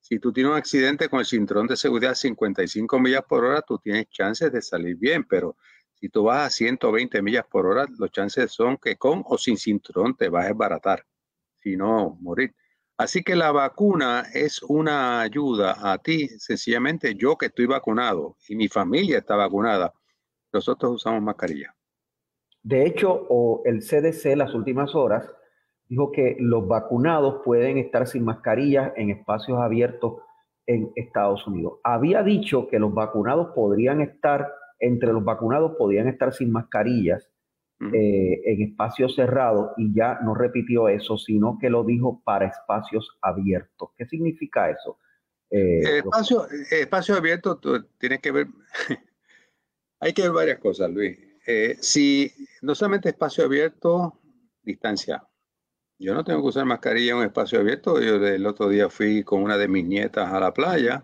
Si 0.00 0.18
tú 0.18 0.32
tienes 0.32 0.52
un 0.52 0.58
accidente 0.58 1.08
con 1.08 1.20
el 1.20 1.26
cinturón 1.26 1.66
de 1.66 1.76
seguridad 1.76 2.14
55 2.14 2.98
millas 2.98 3.22
por 3.28 3.44
hora, 3.44 3.62
tú 3.62 3.78
tienes 3.78 4.08
chances 4.10 4.52
de 4.52 4.60
salir 4.60 4.96
bien, 4.96 5.24
pero 5.24 5.56
si 5.94 6.08
tú 6.08 6.24
vas 6.24 6.46
a 6.46 6.50
120 6.50 7.22
millas 7.22 7.46
por 7.50 7.66
hora, 7.66 7.86
los 7.98 8.10
chances 8.10 8.52
son 8.52 8.76
que 8.76 8.96
con 8.96 9.22
o 9.26 9.38
sin 9.38 9.56
cinturón 9.56 10.14
te 10.16 10.28
vas 10.28 10.44
a 10.44 10.48
desbaratar 10.48 11.04
sino 11.64 12.18
morir. 12.20 12.54
Así 12.96 13.24
que 13.24 13.34
la 13.34 13.50
vacuna 13.50 14.26
es 14.32 14.62
una 14.62 15.22
ayuda 15.22 15.76
a 15.82 15.98
ti, 15.98 16.28
sencillamente 16.38 17.14
yo 17.16 17.36
que 17.36 17.46
estoy 17.46 17.66
vacunado 17.66 18.36
y 18.48 18.54
mi 18.54 18.68
familia 18.68 19.18
está 19.18 19.34
vacunada, 19.34 19.92
nosotros 20.52 20.92
usamos 20.92 21.22
mascarilla. 21.22 21.74
De 22.62 22.86
hecho, 22.86 23.26
el 23.64 23.80
CDC 23.80 24.36
las 24.36 24.54
últimas 24.54 24.94
horas 24.94 25.28
dijo 25.88 26.12
que 26.12 26.36
los 26.38 26.66
vacunados 26.66 27.42
pueden 27.44 27.78
estar 27.78 28.06
sin 28.06 28.24
mascarilla 28.24 28.92
en 28.96 29.10
espacios 29.10 29.58
abiertos 29.60 30.22
en 30.66 30.90
Estados 30.96 31.46
Unidos. 31.46 31.80
Había 31.84 32.22
dicho 32.22 32.68
que 32.68 32.78
los 32.78 32.94
vacunados 32.94 33.48
podrían 33.54 34.00
estar, 34.00 34.50
entre 34.78 35.12
los 35.12 35.24
vacunados 35.24 35.72
podían 35.76 36.08
estar 36.08 36.32
sin 36.32 36.50
mascarillas 36.52 37.28
eh, 37.92 38.40
en 38.46 38.62
espacios 38.62 39.14
cerrados 39.14 39.72
y 39.76 39.94
ya 39.94 40.18
no 40.22 40.34
repitió 40.34 40.88
eso, 40.88 41.18
sino 41.18 41.58
que 41.60 41.68
lo 41.68 41.84
dijo 41.84 42.22
para 42.24 42.46
espacios 42.46 43.18
abiertos. 43.20 43.90
¿Qué 43.96 44.06
significa 44.06 44.70
eso? 44.70 44.98
Eh, 45.50 45.98
espacio, 45.98 46.46
espacio 46.70 47.14
abierto 47.14 47.60
tienes 47.98 48.20
que 48.20 48.32
ver, 48.32 48.46
hay 50.00 50.12
que 50.14 50.22
ver 50.22 50.32
varias 50.32 50.58
cosas, 50.60 50.90
Luis. 50.90 51.18
Eh, 51.46 51.76
si 51.78 52.32
no 52.62 52.74
solamente 52.74 53.10
espacio 53.10 53.44
abierto, 53.44 54.18
distancia. 54.62 55.22
Yo 56.04 56.12
no 56.12 56.22
tengo 56.22 56.42
que 56.42 56.48
usar 56.48 56.66
mascarilla 56.66 57.12
en 57.12 57.18
un 57.18 57.24
espacio 57.24 57.60
abierto. 57.60 57.98
Yo 57.98 58.16
el 58.16 58.44
otro 58.44 58.68
día 58.68 58.90
fui 58.90 59.24
con 59.24 59.42
una 59.42 59.56
de 59.56 59.68
mis 59.68 59.86
nietas 59.86 60.30
a 60.30 60.38
la 60.38 60.52
playa, 60.52 61.02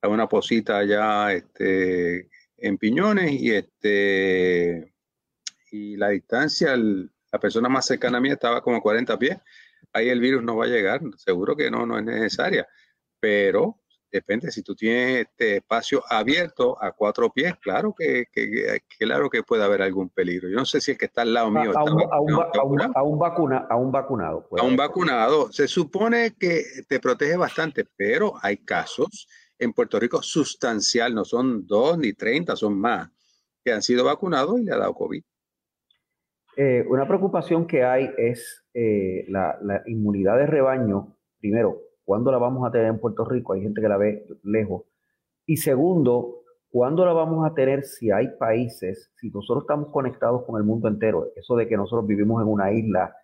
a 0.00 0.08
una 0.08 0.30
posita 0.30 0.78
allá 0.78 1.30
este, 1.34 2.30
en 2.56 2.78
Piñones 2.78 3.32
y 3.32 3.50
este 3.50 4.94
y 5.70 5.96
la 5.98 6.08
distancia, 6.08 6.74
la 6.74 7.38
persona 7.38 7.68
más 7.68 7.86
cercana 7.86 8.16
a 8.16 8.20
mí 8.22 8.30
estaba 8.30 8.62
como 8.62 8.80
40 8.80 9.18
pies, 9.18 9.38
ahí 9.92 10.08
el 10.08 10.20
virus 10.20 10.42
no 10.42 10.56
va 10.56 10.64
a 10.64 10.68
llegar, 10.68 11.02
seguro 11.18 11.54
que 11.54 11.70
no, 11.70 11.84
no 11.84 11.98
es 11.98 12.04
necesaria, 12.04 12.66
pero 13.20 13.78
depende, 14.10 14.50
si 14.50 14.62
tú 14.62 14.74
tienes 14.74 15.26
este 15.26 15.56
espacio 15.56 16.02
abierto 16.08 16.76
a 16.82 16.92
cuatro 16.92 17.30
pies, 17.30 17.54
claro 17.60 17.94
que, 17.96 18.26
claro 18.98 19.30
que 19.30 19.42
puede 19.42 19.64
haber 19.64 19.82
algún 19.82 20.08
peligro. 20.08 20.48
Yo 20.48 20.56
no 20.56 20.64
sé 20.64 20.80
si 20.80 20.92
es 20.92 20.98
que 20.98 21.06
está 21.06 21.22
al 21.22 21.34
lado 21.34 21.50
mío. 21.50 21.72
A, 21.76 21.84
un, 21.84 21.96
vacuna, 22.36 22.90
a 22.94 23.02
un 23.76 23.92
vacunado. 23.92 24.48
A 24.58 24.64
un 24.64 24.76
vacunado. 24.76 25.52
Se 25.52 25.68
supone 25.68 26.34
que 26.38 26.62
te 26.88 27.00
protege 27.00 27.36
bastante, 27.36 27.84
pero 27.96 28.34
hay 28.42 28.58
casos 28.58 29.28
en 29.58 29.72
Puerto 29.72 30.00
Rico 30.00 30.22
sustancial, 30.22 31.14
no 31.14 31.24
son 31.24 31.66
dos 31.66 31.98
ni 31.98 32.14
treinta, 32.14 32.56
son 32.56 32.78
más, 32.78 33.10
que 33.62 33.72
han 33.72 33.82
sido 33.82 34.04
vacunados 34.04 34.58
y 34.58 34.64
le 34.64 34.72
ha 34.72 34.78
dado 34.78 34.94
COVID. 34.94 35.22
Eh, 36.56 36.84
una 36.88 37.06
preocupación 37.06 37.66
que 37.66 37.84
hay 37.84 38.10
es 38.16 38.64
eh, 38.74 39.24
la, 39.28 39.58
inmunidad 39.86 40.36
de 40.38 40.46
rebaño. 40.46 41.16
Primero, 41.38 41.80
¿cuándo 42.10 42.32
la 42.32 42.38
vamos 42.38 42.66
a 42.66 42.72
tener 42.72 42.88
en 42.88 42.98
Puerto 42.98 43.24
Rico? 43.24 43.52
Hay 43.52 43.62
gente 43.62 43.80
que 43.80 43.88
la 43.88 43.96
ve 43.96 44.26
lejos. 44.42 44.82
Y 45.46 45.58
segundo, 45.58 46.42
¿cuándo 46.68 47.06
la 47.06 47.12
vamos 47.12 47.48
a 47.48 47.54
tener 47.54 47.84
si 47.84 48.10
hay 48.10 48.26
países, 48.36 49.12
si 49.14 49.30
nosotros 49.30 49.62
estamos 49.62 49.90
conectados 49.92 50.42
con 50.44 50.56
el 50.56 50.64
mundo 50.64 50.88
entero? 50.88 51.28
Eso 51.36 51.54
de 51.54 51.68
que 51.68 51.76
nosotros 51.76 52.08
vivimos 52.08 52.42
en 52.42 52.48
una 52.48 52.72
isla, 52.72 53.14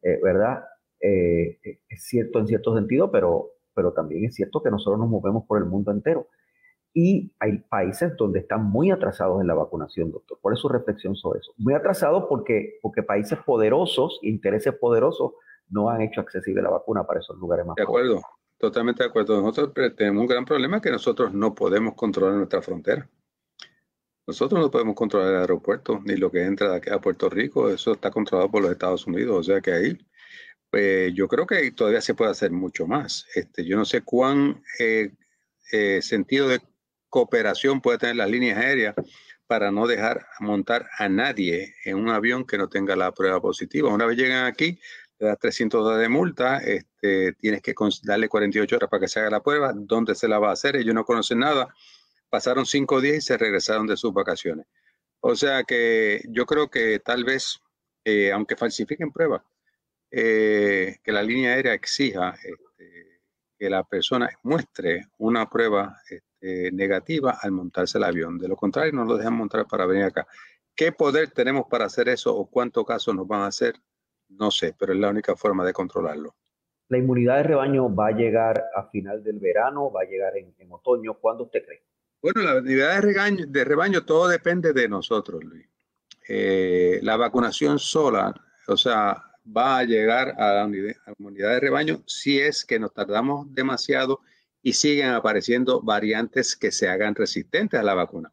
eh, 0.00 0.20
¿verdad? 0.22 0.62
es 1.00 2.04
cierto 2.04 2.38
en 2.38 2.46
cierto 2.46 2.72
sentido, 2.76 3.10
pero, 3.10 3.50
pero 3.74 3.92
también 3.92 4.24
es 4.24 4.36
cierto 4.36 4.62
que 4.62 4.70
nosotros 4.70 5.00
nos 5.00 5.08
movemos 5.08 5.44
por 5.44 5.58
el 5.58 5.64
mundo 5.64 5.90
entero. 5.90 6.28
Y 6.94 7.34
hay 7.40 7.58
países 7.68 8.16
donde 8.16 8.38
están 8.38 8.64
muy 8.64 8.92
atrasados 8.92 9.40
en 9.40 9.48
la 9.48 9.54
vacunación, 9.54 10.12
doctor. 10.12 10.38
¿Cuál 10.40 10.54
es 10.54 10.60
su 10.60 10.68
reflexión 10.68 11.16
sobre 11.16 11.40
eso? 11.40 11.52
Muy 11.56 11.74
atrasados 11.74 12.26
porque, 12.28 12.78
porque 12.80 13.02
países 13.02 13.40
poderosos, 13.44 14.20
intereses 14.22 14.72
poderosos, 14.72 15.32
no 15.68 15.90
han 15.90 16.02
hecho 16.02 16.20
accesible 16.20 16.62
la 16.62 16.70
vacuna 16.70 17.04
para 17.04 17.20
esos 17.20 17.36
lugares 17.38 17.66
más. 17.66 17.76
De 17.76 17.82
acuerdo, 17.82 18.22
totalmente 18.58 19.02
de 19.02 19.08
acuerdo. 19.08 19.40
Nosotros 19.40 19.94
tenemos 19.96 20.22
un 20.22 20.26
gran 20.26 20.44
problema 20.44 20.80
que 20.80 20.90
nosotros 20.90 21.32
no 21.32 21.54
podemos 21.54 21.94
controlar 21.94 22.36
nuestra 22.36 22.62
frontera. 22.62 23.08
Nosotros 24.26 24.60
no 24.60 24.70
podemos 24.70 24.96
controlar 24.96 25.34
el 25.34 25.40
aeropuerto 25.40 26.00
ni 26.04 26.16
lo 26.16 26.30
que 26.30 26.42
entra 26.42 26.70
de 26.70 26.76
aquí 26.76 26.90
a 26.90 27.00
Puerto 27.00 27.28
Rico. 27.28 27.70
Eso 27.70 27.92
está 27.92 28.10
controlado 28.10 28.50
por 28.50 28.62
los 28.62 28.72
Estados 28.72 29.06
Unidos. 29.06 29.36
O 29.38 29.42
sea 29.42 29.60
que 29.60 29.72
ahí 29.72 29.98
pues, 30.70 31.14
yo 31.14 31.28
creo 31.28 31.46
que 31.46 31.70
todavía 31.70 32.00
se 32.00 32.14
puede 32.14 32.32
hacer 32.32 32.50
mucho 32.50 32.86
más. 32.86 33.26
Este, 33.34 33.64
yo 33.64 33.76
no 33.76 33.84
sé 33.84 34.02
cuán 34.02 34.62
eh, 34.80 35.12
eh, 35.72 36.00
sentido 36.02 36.48
de 36.48 36.60
cooperación 37.08 37.80
puede 37.80 37.98
tener 37.98 38.16
las 38.16 38.30
líneas 38.30 38.58
aéreas 38.58 38.94
para 39.46 39.70
no 39.70 39.86
dejar 39.86 40.26
montar 40.40 40.88
a 40.98 41.08
nadie 41.08 41.74
en 41.84 41.96
un 41.96 42.08
avión 42.08 42.44
que 42.44 42.58
no 42.58 42.68
tenga 42.68 42.96
la 42.96 43.12
prueba 43.12 43.40
positiva. 43.40 43.94
Una 43.94 44.06
vez 44.06 44.16
llegan 44.16 44.46
aquí, 44.46 44.80
le 45.18 45.28
das 45.28 45.38
300 45.38 45.82
dólares 45.82 46.02
de 46.02 46.08
multa, 46.08 46.58
este, 46.58 47.32
tienes 47.34 47.62
que 47.62 47.74
darle 48.02 48.28
48 48.28 48.76
horas 48.76 48.90
para 48.90 49.00
que 49.00 49.08
se 49.08 49.20
haga 49.20 49.30
la 49.30 49.42
prueba, 49.42 49.72
dónde 49.74 50.14
se 50.14 50.28
la 50.28 50.38
va 50.38 50.50
a 50.50 50.52
hacer, 50.52 50.76
ellos 50.76 50.94
no 50.94 51.04
conocen 51.04 51.38
nada, 51.40 51.68
pasaron 52.28 52.66
cinco 52.66 53.00
días 53.00 53.16
y 53.16 53.20
se 53.20 53.36
regresaron 53.36 53.86
de 53.86 53.96
sus 53.96 54.12
vacaciones. 54.12 54.66
O 55.20 55.34
sea 55.34 55.64
que 55.64 56.22
yo 56.28 56.46
creo 56.46 56.68
que 56.68 56.98
tal 57.00 57.24
vez, 57.24 57.60
eh, 58.04 58.32
aunque 58.32 58.56
falsifiquen 58.56 59.10
pruebas, 59.10 59.42
eh, 60.10 60.96
que 61.02 61.12
la 61.12 61.22
línea 61.22 61.54
aérea 61.54 61.74
exija 61.74 62.36
este, 62.42 63.20
que 63.58 63.70
la 63.70 63.82
persona 63.84 64.30
muestre 64.42 65.08
una 65.18 65.48
prueba 65.48 65.96
eh, 66.40 66.70
negativa 66.72 67.38
al 67.40 67.52
montarse 67.52 67.98
el 67.98 68.04
avión. 68.04 68.38
De 68.38 68.48
lo 68.48 68.56
contrario, 68.56 68.92
no 68.92 69.04
lo 69.04 69.16
dejan 69.16 69.34
montar 69.34 69.66
para 69.66 69.86
venir 69.86 70.04
acá. 70.04 70.26
¿Qué 70.74 70.92
poder 70.92 71.30
tenemos 71.30 71.66
para 71.68 71.86
hacer 71.86 72.08
eso 72.08 72.36
o 72.36 72.46
cuántos 72.46 72.84
casos 72.84 73.14
nos 73.14 73.26
van 73.26 73.40
a 73.40 73.46
hacer? 73.46 73.74
No 74.28 74.50
sé, 74.50 74.74
pero 74.78 74.92
es 74.92 74.98
la 74.98 75.10
única 75.10 75.36
forma 75.36 75.64
de 75.64 75.72
controlarlo. 75.72 76.34
¿La 76.88 76.98
inmunidad 76.98 77.38
de 77.38 77.42
rebaño 77.44 77.92
va 77.92 78.08
a 78.08 78.12
llegar 78.12 78.64
a 78.74 78.84
final 78.84 79.22
del 79.22 79.38
verano? 79.38 79.90
¿Va 79.90 80.02
a 80.02 80.04
llegar 80.04 80.36
en, 80.36 80.54
otoño? 80.70 81.14
¿Cuándo 81.14 81.44
usted 81.44 81.64
cree? 81.64 81.82
Bueno, 82.22 82.42
la 82.42 82.58
inmunidad 82.58 82.94
de 82.94 83.00
rebaño, 83.00 83.46
de 83.46 83.64
rebaño 83.64 84.04
todo 84.04 84.28
depende 84.28 84.72
de 84.72 84.88
nosotros, 84.88 85.42
Luis. 85.42 85.66
Eh, 86.28 87.00
la 87.02 87.16
vacunación 87.16 87.78
sola, 87.78 88.34
o 88.68 88.76
sea, 88.76 89.22
va 89.56 89.78
a 89.78 89.84
llegar 89.84 90.34
a 90.40 90.66
la 90.66 91.14
inmunidad 91.18 91.50
de 91.50 91.60
rebaño 91.60 92.02
si 92.06 92.40
es 92.40 92.64
que 92.64 92.78
nos 92.78 92.92
tardamos 92.92 93.52
demasiado 93.54 94.20
y 94.62 94.72
siguen 94.72 95.10
apareciendo 95.10 95.80
variantes 95.80 96.56
que 96.56 96.72
se 96.72 96.88
hagan 96.88 97.14
resistentes 97.14 97.78
a 97.78 97.84
la 97.84 97.94
vacuna. 97.94 98.32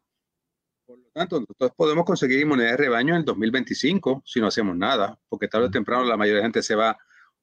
Tanto, 1.14 1.38
nosotros 1.38 1.70
podemos 1.76 2.04
conseguir 2.04 2.40
inmunidad 2.40 2.72
de 2.72 2.76
rebaño 2.76 3.14
en 3.14 3.20
el 3.20 3.24
2025 3.24 4.24
si 4.26 4.40
no 4.40 4.48
hacemos 4.48 4.76
nada, 4.76 5.16
porque 5.28 5.46
tarde 5.46 5.66
o 5.66 5.70
temprano 5.70 6.04
la 6.04 6.16
mayoría 6.16 6.38
de 6.38 6.46
gente 6.46 6.62
se 6.62 6.74
va 6.74 6.98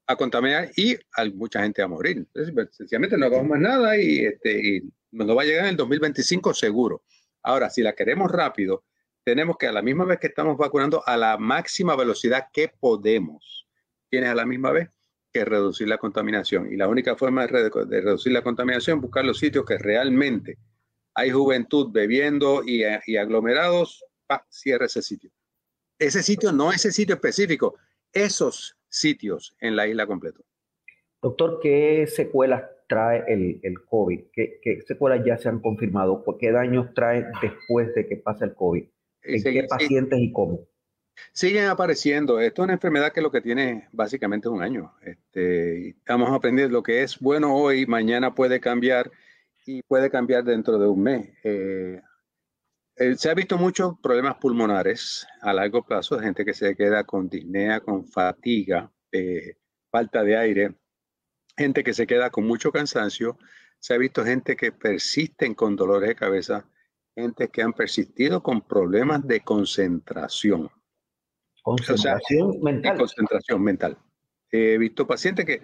a 0.05 0.15
contaminar 0.17 0.69
y 0.75 0.97
mucha 1.33 1.63
gente 1.63 1.81
a 1.81 1.87
morir. 1.87 2.17
Entonces, 2.17 2.53
pues, 2.53 2.67
sencillamente 2.75 3.17
no 3.17 3.25
hagamos 3.27 3.47
más 3.47 3.61
nada 3.61 3.97
y, 3.97 4.25
este, 4.25 4.59
y 4.59 4.81
nos 5.11 5.37
va 5.37 5.43
a 5.43 5.45
llegar 5.45 5.63
en 5.63 5.69
el 5.69 5.77
2025 5.77 6.53
seguro. 6.53 7.03
Ahora, 7.43 7.69
si 7.69 7.81
la 7.81 7.93
queremos 7.93 8.29
rápido, 8.29 8.83
tenemos 9.23 9.55
que 9.57 9.67
a 9.67 9.71
la 9.71 9.81
misma 9.81 10.03
vez 10.03 10.19
que 10.19 10.27
estamos 10.27 10.57
vacunando 10.57 11.01
a 11.07 11.15
la 11.15 11.37
máxima 11.37 11.95
velocidad 11.95 12.47
que 12.51 12.73
podemos. 12.77 13.69
¿Tienes 14.09 14.31
a 14.31 14.35
la 14.35 14.45
misma 14.45 14.71
vez? 14.71 14.89
que 15.31 15.45
reducir 15.45 15.87
la 15.87 15.97
contaminación. 15.97 16.71
Y 16.71 16.75
la 16.75 16.87
única 16.87 17.15
forma 17.15 17.45
de, 17.45 17.47
reducir 17.47 18.33
la 18.33 18.41
contaminación 18.41 18.97
es 18.97 19.01
buscar 19.01 19.25
los 19.25 19.39
sitios 19.39 19.65
que 19.65 19.77
realmente 19.77 20.57
hay 21.13 21.31
juventud 21.31 21.91
bebiendo 21.91 22.63
y, 22.65 22.83
aglomerados, 23.17 24.03
pa, 24.27 24.45
cierra 24.49 24.85
ese 24.85 25.01
sitio. 25.01 25.31
Ese 25.99 26.23
sitio, 26.23 26.51
no 26.51 26.71
ese 26.71 26.91
sitio 26.91 27.15
específico, 27.15 27.75
esos 28.11 28.77
sitios 28.89 29.55
en 29.59 29.75
la 29.75 29.87
isla 29.87 30.07
completo. 30.07 30.43
Doctor, 31.21 31.59
¿qué 31.61 32.07
secuelas 32.07 32.63
trae 32.87 33.23
el, 33.27 33.59
el 33.63 33.83
COVID? 33.85 34.21
¿Qué, 34.33 34.59
¿Qué, 34.61 34.81
secuelas 34.81 35.23
ya 35.25 35.37
se 35.37 35.49
han 35.49 35.59
confirmado? 35.59 36.23
¿Qué 36.39 36.51
daños 36.51 36.93
trae 36.95 37.27
después 37.41 37.93
de 37.93 38.07
que 38.07 38.17
pasa 38.17 38.45
el 38.45 38.55
COVID? 38.55 38.83
¿En 39.23 39.43
qué 39.43 39.63
pacientes 39.69 40.19
y 40.19 40.31
cómo? 40.31 40.67
Siguen 41.33 41.65
apareciendo. 41.65 42.39
Esto 42.39 42.61
es 42.61 42.65
una 42.65 42.73
enfermedad 42.73 43.13
que 43.13 43.21
lo 43.21 43.31
que 43.31 43.41
tiene 43.41 43.87
básicamente 43.91 44.49
un 44.49 44.61
año. 44.61 44.93
Este, 45.03 45.89
estamos 45.89 46.29
aprendiendo 46.31 46.73
lo 46.73 46.83
que 46.83 47.03
es 47.03 47.19
bueno 47.19 47.55
hoy, 47.55 47.85
mañana 47.85 48.33
puede 48.33 48.59
cambiar 48.59 49.11
y 49.65 49.83
puede 49.83 50.09
cambiar 50.09 50.43
dentro 50.43 50.77
de 50.77 50.87
un 50.87 51.03
mes. 51.03 51.29
Eh, 51.43 52.01
eh, 52.95 53.15
se 53.15 53.29
ha 53.29 53.33
visto 53.33 53.57
muchos 53.57 53.97
problemas 53.99 54.35
pulmonares 54.35 55.27
a 55.41 55.53
largo 55.53 55.83
plazo, 55.83 56.19
gente 56.19 56.45
que 56.45 56.53
se 56.53 56.75
queda 56.75 57.03
con 57.03 57.29
disnea, 57.29 57.79
con 57.79 58.05
fatiga, 58.05 58.91
eh, 59.11 59.57
falta 59.89 60.23
de 60.23 60.37
aire, 60.37 60.75
gente 61.57 61.83
que 61.83 61.93
se 61.93 62.07
queda 62.07 62.29
con 62.29 62.45
mucho 62.45 62.71
cansancio. 62.71 63.37
Se 63.79 63.93
ha 63.93 63.97
visto 63.97 64.23
gente 64.23 64.55
que 64.55 64.71
persisten 64.71 65.55
con 65.55 65.75
dolores 65.75 66.09
de 66.09 66.15
cabeza, 66.15 66.69
gente 67.15 67.49
que 67.49 67.61
han 67.61 67.73
persistido 67.73 68.43
con 68.43 68.61
problemas 68.61 69.25
de 69.25 69.41
concentración. 69.41 70.69
Concentración 71.63 72.61
mental. 72.61 72.97
Concentración 72.97 73.63
mental. 73.63 73.97
He 74.51 74.77
visto 74.77 75.07
pacientes 75.07 75.45
que 75.45 75.61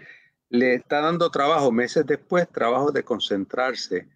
le 0.49 0.75
está 0.75 1.01
dando 1.01 1.29
trabajo 1.29 1.71
meses 1.71 2.05
después, 2.05 2.49
trabajo 2.49 2.91
de 2.91 3.03
concentrarse, 3.03 4.07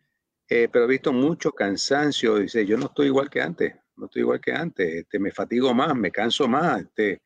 eh, 0.49 0.67
pero 0.71 0.85
he 0.85 0.87
visto 0.87 1.13
mucho 1.13 1.51
cansancio. 1.51 2.37
Dice, 2.37 2.65
yo 2.65 2.77
no 2.77 2.85
estoy 2.85 3.07
igual 3.07 3.29
que 3.29 3.41
antes, 3.41 3.75
no 3.95 4.05
estoy 4.05 4.21
igual 4.21 4.39
que 4.39 4.53
antes, 4.53 4.93
este, 4.93 5.19
me 5.19 5.31
fatigo 5.31 5.73
más, 5.73 5.95
me 5.95 6.11
canso 6.11 6.47
más. 6.47 6.81
Este, 6.81 7.21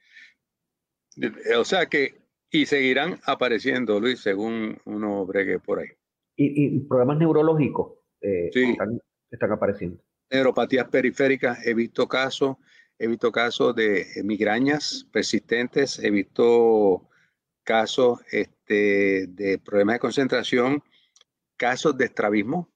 o 1.56 1.66
sea 1.66 1.86
que, 1.88 2.22
y 2.50 2.66
seguirán 2.66 3.20
apareciendo, 3.26 4.00
Luis, 4.00 4.20
según 4.20 4.78
uno 4.86 5.26
bregue 5.26 5.60
por 5.60 5.80
ahí. 5.80 5.90
¿Y, 6.38 6.80
problemas 6.82 7.18
neurológicos 7.18 8.00
eh, 8.22 8.50
están, 8.54 9.02
están 9.32 9.52
apareciendo? 9.52 10.02
Neuropatías 10.32 10.88
periféricas, 10.90 11.66
he 11.66 11.74
visto 11.74 12.08
casos 12.08 12.58
he 12.98 13.08
visto 13.08 13.32
casos 13.32 13.76
de 13.76 14.06
migrañas 14.24 15.06
persistentes, 15.12 16.00
he 16.00 16.10
visto 16.12 17.10
casos 17.64 18.22
este, 18.32 18.55
de 18.68 19.62
problemas 19.64 19.96
de 19.96 20.00
concentración, 20.00 20.84
casos 21.58 21.98
de 21.98 22.06
estrabismo, 22.06 22.70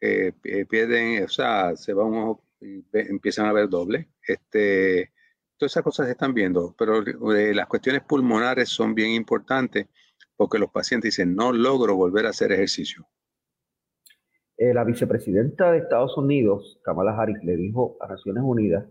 eh, 0.00 0.32
pierden, 0.68 1.24
o 1.24 1.28
sea, 1.28 1.76
se 1.76 1.94
va 1.94 2.04
un 2.04 2.18
ojo 2.18 2.44
y 2.60 2.84
empiezan 2.92 3.46
a 3.46 3.52
ver 3.52 3.70
doble. 3.70 4.10
Este, 4.26 5.12
todas 5.56 5.72
esas 5.72 5.82
cosas 5.82 6.06
se 6.06 6.12
están 6.12 6.34
viendo, 6.34 6.74
pero 6.76 7.02
eh, 7.34 7.54
las 7.54 7.66
cuestiones 7.66 8.02
pulmonares 8.02 8.68
son 8.68 8.94
bien 8.94 9.12
importantes 9.12 9.86
porque 10.36 10.58
los 10.58 10.70
pacientes 10.70 11.16
dicen, 11.16 11.34
no 11.34 11.52
logro 11.52 11.96
volver 11.96 12.26
a 12.26 12.30
hacer 12.30 12.52
ejercicio. 12.52 13.06
Eh, 14.58 14.74
la 14.74 14.84
vicepresidenta 14.84 15.72
de 15.72 15.78
Estados 15.78 16.16
Unidos, 16.18 16.80
Kamala 16.84 17.16
Harris, 17.16 17.42
le 17.42 17.56
dijo 17.56 17.96
a 18.00 18.08
Naciones 18.08 18.42
Unidas 18.44 18.86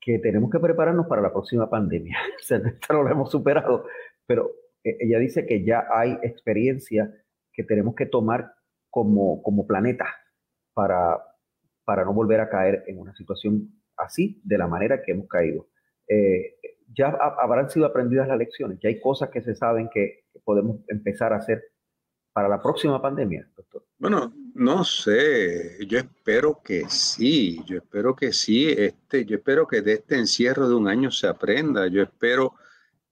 que 0.00 0.18
tenemos 0.18 0.50
que 0.50 0.60
prepararnos 0.60 1.06
para 1.06 1.22
la 1.22 1.32
próxima 1.32 1.68
pandemia. 1.68 2.16
o 2.40 2.44
sea, 2.44 2.58
no 2.58 3.02
lo 3.02 3.10
hemos 3.10 3.30
superado, 3.30 3.86
pero 4.24 4.50
eh, 4.50 4.61
ella 4.84 5.18
dice 5.18 5.46
que 5.46 5.64
ya 5.64 5.86
hay 5.92 6.18
experiencia 6.22 7.12
que 7.52 7.64
tenemos 7.64 7.94
que 7.94 8.06
tomar 8.06 8.54
como, 8.90 9.42
como 9.42 9.66
planeta 9.66 10.06
para, 10.74 11.18
para 11.84 12.04
no 12.04 12.12
volver 12.12 12.40
a 12.40 12.48
caer 12.48 12.84
en 12.86 12.98
una 12.98 13.14
situación 13.14 13.82
así, 13.96 14.40
de 14.44 14.58
la 14.58 14.66
manera 14.66 15.02
que 15.02 15.12
hemos 15.12 15.28
caído. 15.28 15.68
Eh, 16.08 16.56
ya 16.94 17.08
habrán 17.08 17.70
sido 17.70 17.86
aprendidas 17.86 18.28
las 18.28 18.38
lecciones, 18.38 18.78
ya 18.82 18.88
hay 18.88 19.00
cosas 19.00 19.30
que 19.30 19.42
se 19.42 19.54
saben 19.54 19.88
que 19.92 20.24
podemos 20.44 20.80
empezar 20.88 21.32
a 21.32 21.36
hacer 21.36 21.62
para 22.32 22.48
la 22.48 22.60
próxima 22.60 23.00
pandemia, 23.00 23.48
doctor. 23.56 23.84
Bueno, 23.98 24.32
no 24.54 24.84
sé, 24.84 25.78
yo 25.86 25.98
espero 25.98 26.60
que 26.62 26.84
sí, 26.88 27.60
yo 27.66 27.78
espero 27.78 28.16
que 28.16 28.32
sí, 28.32 28.68
este, 28.70 29.24
yo 29.24 29.36
espero 29.36 29.66
que 29.66 29.82
de 29.82 29.94
este 29.94 30.16
encierro 30.16 30.68
de 30.68 30.74
un 30.74 30.88
año 30.88 31.10
se 31.10 31.26
aprenda, 31.28 31.86
yo 31.88 32.02
espero 32.02 32.54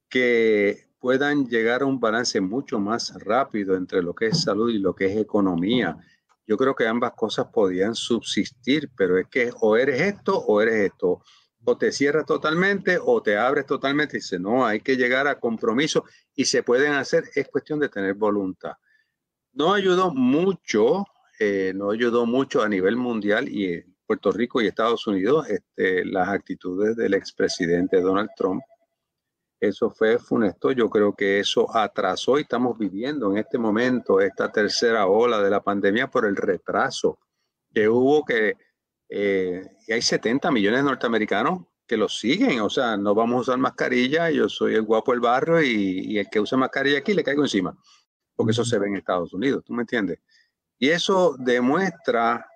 que 0.09 0.90
puedan 1.01 1.47
llegar 1.49 1.83
a 1.83 1.87
un 1.87 1.99
balance 1.99 2.41
mucho 2.41 2.79
más 2.79 3.13
rápido 3.25 3.75
entre 3.77 4.03
lo 4.03 4.15
que 4.15 4.27
es 4.27 4.43
salud 4.43 4.71
y 4.71 4.79
lo 4.79 4.95
que 4.95 5.07
es 5.07 5.17
economía. 5.17 5.97
Yo 6.47 6.57
creo 6.57 6.75
que 6.75 6.87
ambas 6.87 7.13
cosas 7.13 7.47
podían 7.53 7.95
subsistir, 7.95 8.91
pero 8.97 9.19
es 9.19 9.27
que 9.29 9.51
o 9.61 9.77
eres 9.77 10.01
esto 10.01 10.39
o 10.39 10.61
eres 10.61 10.93
esto. 10.93 11.23
O 11.65 11.77
te 11.77 11.93
cierras 11.93 12.27
totalmente 12.27 12.99
o 13.03 13.23
te 13.23 13.37
abres 13.37 13.67
totalmente 13.67 14.19
dice, 14.19 14.39
no, 14.39 14.65
hay 14.65 14.81
que 14.81 14.97
llegar 14.97 15.27
a 15.27 15.41
compromiso 15.41 16.05
y 16.35 16.45
se 16.45 16.63
pueden 16.63 16.93
hacer, 16.93 17.25
es 17.35 17.49
cuestión 17.49 17.79
de 17.81 17.89
tener 17.89 18.15
voluntad. 18.15 18.75
No 19.53 19.75
ayudó 19.75 20.13
mucho 20.15 21.05
eh, 21.43 21.73
no 21.75 21.91
ayudó 21.91 22.27
mucho 22.27 22.63
a 22.63 22.69
nivel 22.69 22.97
mundial 22.97 23.49
y 23.49 23.83
Puerto 24.07 24.31
Rico 24.31 24.61
y 24.61 24.67
Estados 24.67 25.07
Unidos 25.07 25.49
este, 25.49 26.05
las 26.05 26.29
actitudes 26.29 26.97
del 26.97 27.15
expresidente 27.15 28.03
Donald 28.03 28.29
Trump. 28.37 28.63
Eso 29.61 29.91
fue 29.91 30.19
funesto. 30.19 30.73
Yo 30.73 30.89
creo 30.89 31.15
que 31.15 31.39
eso 31.39 31.67
atrasó 31.77 32.39
y 32.39 32.43
estamos 32.43 32.79
viviendo 32.79 33.31
en 33.31 33.39
este 33.39 33.59
momento 33.59 34.21
esta 34.21 34.51
tercera 34.51 35.07
ola 35.07 35.43
de 35.43 35.51
la 35.51 35.63
pandemia 35.63 36.09
por 36.09 36.25
el 36.25 36.35
retraso 36.35 37.19
que 37.73 37.89
hubo 37.89 38.25
que 38.25 38.57
eh, 39.09 39.63
hay 39.89 40.03
70 40.03 40.51
millones 40.51 40.81
de 40.81 40.85
norteamericanos 40.85 41.67
que 41.87 41.97
lo 41.97 42.09
siguen. 42.09 42.61
O 42.61 42.71
sea, 42.71 42.97
no 42.97 43.15
vamos 43.15 43.37
a 43.37 43.41
usar 43.41 43.59
mascarilla. 43.59 44.31
Yo 44.31 44.49
soy 44.49 44.75
el 44.75 44.83
guapo 44.83 45.13
del 45.13 45.21
barrio 45.21 45.63
y, 45.63 46.15
y 46.15 46.19
el 46.19 46.31
que 46.31 46.41
usa 46.41 46.57
mascarilla 46.57 46.99
aquí 46.99 47.13
le 47.13 47.23
caigo 47.23 47.43
encima. 47.43 47.77
Porque 48.35 48.53
eso 48.53 48.65
se 48.65 48.79
ve 48.79 48.87
en 48.87 48.97
Estados 48.97 49.35
Unidos. 49.35 49.63
¿Tú 49.65 49.75
me 49.75 49.83
entiendes? 49.83 50.21
Y 50.79 50.89
eso 50.89 51.37
demuestra 51.39 52.47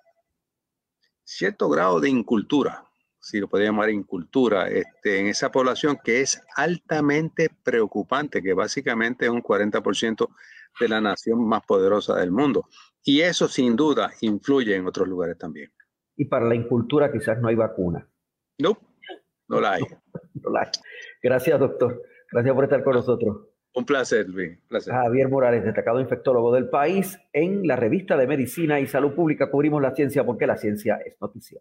cierto 1.23 1.69
grado 1.69 1.99
de 1.99 2.09
incultura, 2.09 2.83
si 3.25 3.39
lo 3.39 3.47
podría 3.47 3.69
llamar 3.69 3.89
incultura, 3.89 4.67
este, 4.67 5.19
en 5.19 5.25
esa 5.25 5.51
población 5.51 5.97
que 6.03 6.21
es 6.21 6.39
altamente 6.55 7.49
preocupante, 7.63 8.39
que 8.43 8.53
básicamente 8.53 9.25
es 9.25 9.31
un 9.31 9.41
40% 9.41 10.27
de 10.79 10.87
la 10.87 11.01
nación 11.01 11.43
más 11.47 11.65
poderosa 11.65 12.15
del 12.17 12.31
mundo. 12.31 12.67
Y 13.03 13.21
eso 13.21 13.47
sin 13.47 13.75
duda 13.75 14.11
influye 14.21 14.75
en 14.75 14.85
otros 14.85 15.07
lugares 15.07 15.39
también. 15.39 15.71
Y 16.15 16.25
para 16.25 16.45
la 16.45 16.53
incultura 16.53 17.11
quizás 17.11 17.41
no 17.41 17.47
hay 17.47 17.55
vacuna. 17.55 18.07
No, 18.59 18.77
no 19.47 19.59
la 19.59 19.71
hay. 19.71 19.81
no 20.35 20.51
la 20.51 20.61
hay. 20.61 20.71
Gracias, 21.23 21.59
doctor. 21.59 22.03
Gracias 22.31 22.53
por 22.53 22.63
estar 22.65 22.83
con 22.83 22.93
nosotros. 22.93 23.37
Un 23.73 23.85
placer, 23.85 24.29
Luis. 24.29 24.59
Javier 24.85 25.29
Morales, 25.29 25.63
destacado 25.63 25.99
infectólogo 25.99 26.53
del 26.53 26.69
país. 26.69 27.19
En 27.33 27.65
la 27.65 27.75
revista 27.75 28.17
de 28.17 28.27
Medicina 28.27 28.79
y 28.79 28.85
Salud 28.85 29.15
Pública 29.15 29.49
cubrimos 29.49 29.81
la 29.81 29.95
ciencia 29.95 30.23
porque 30.23 30.45
la 30.45 30.57
ciencia 30.57 30.97
es 31.03 31.19
noticia. 31.19 31.59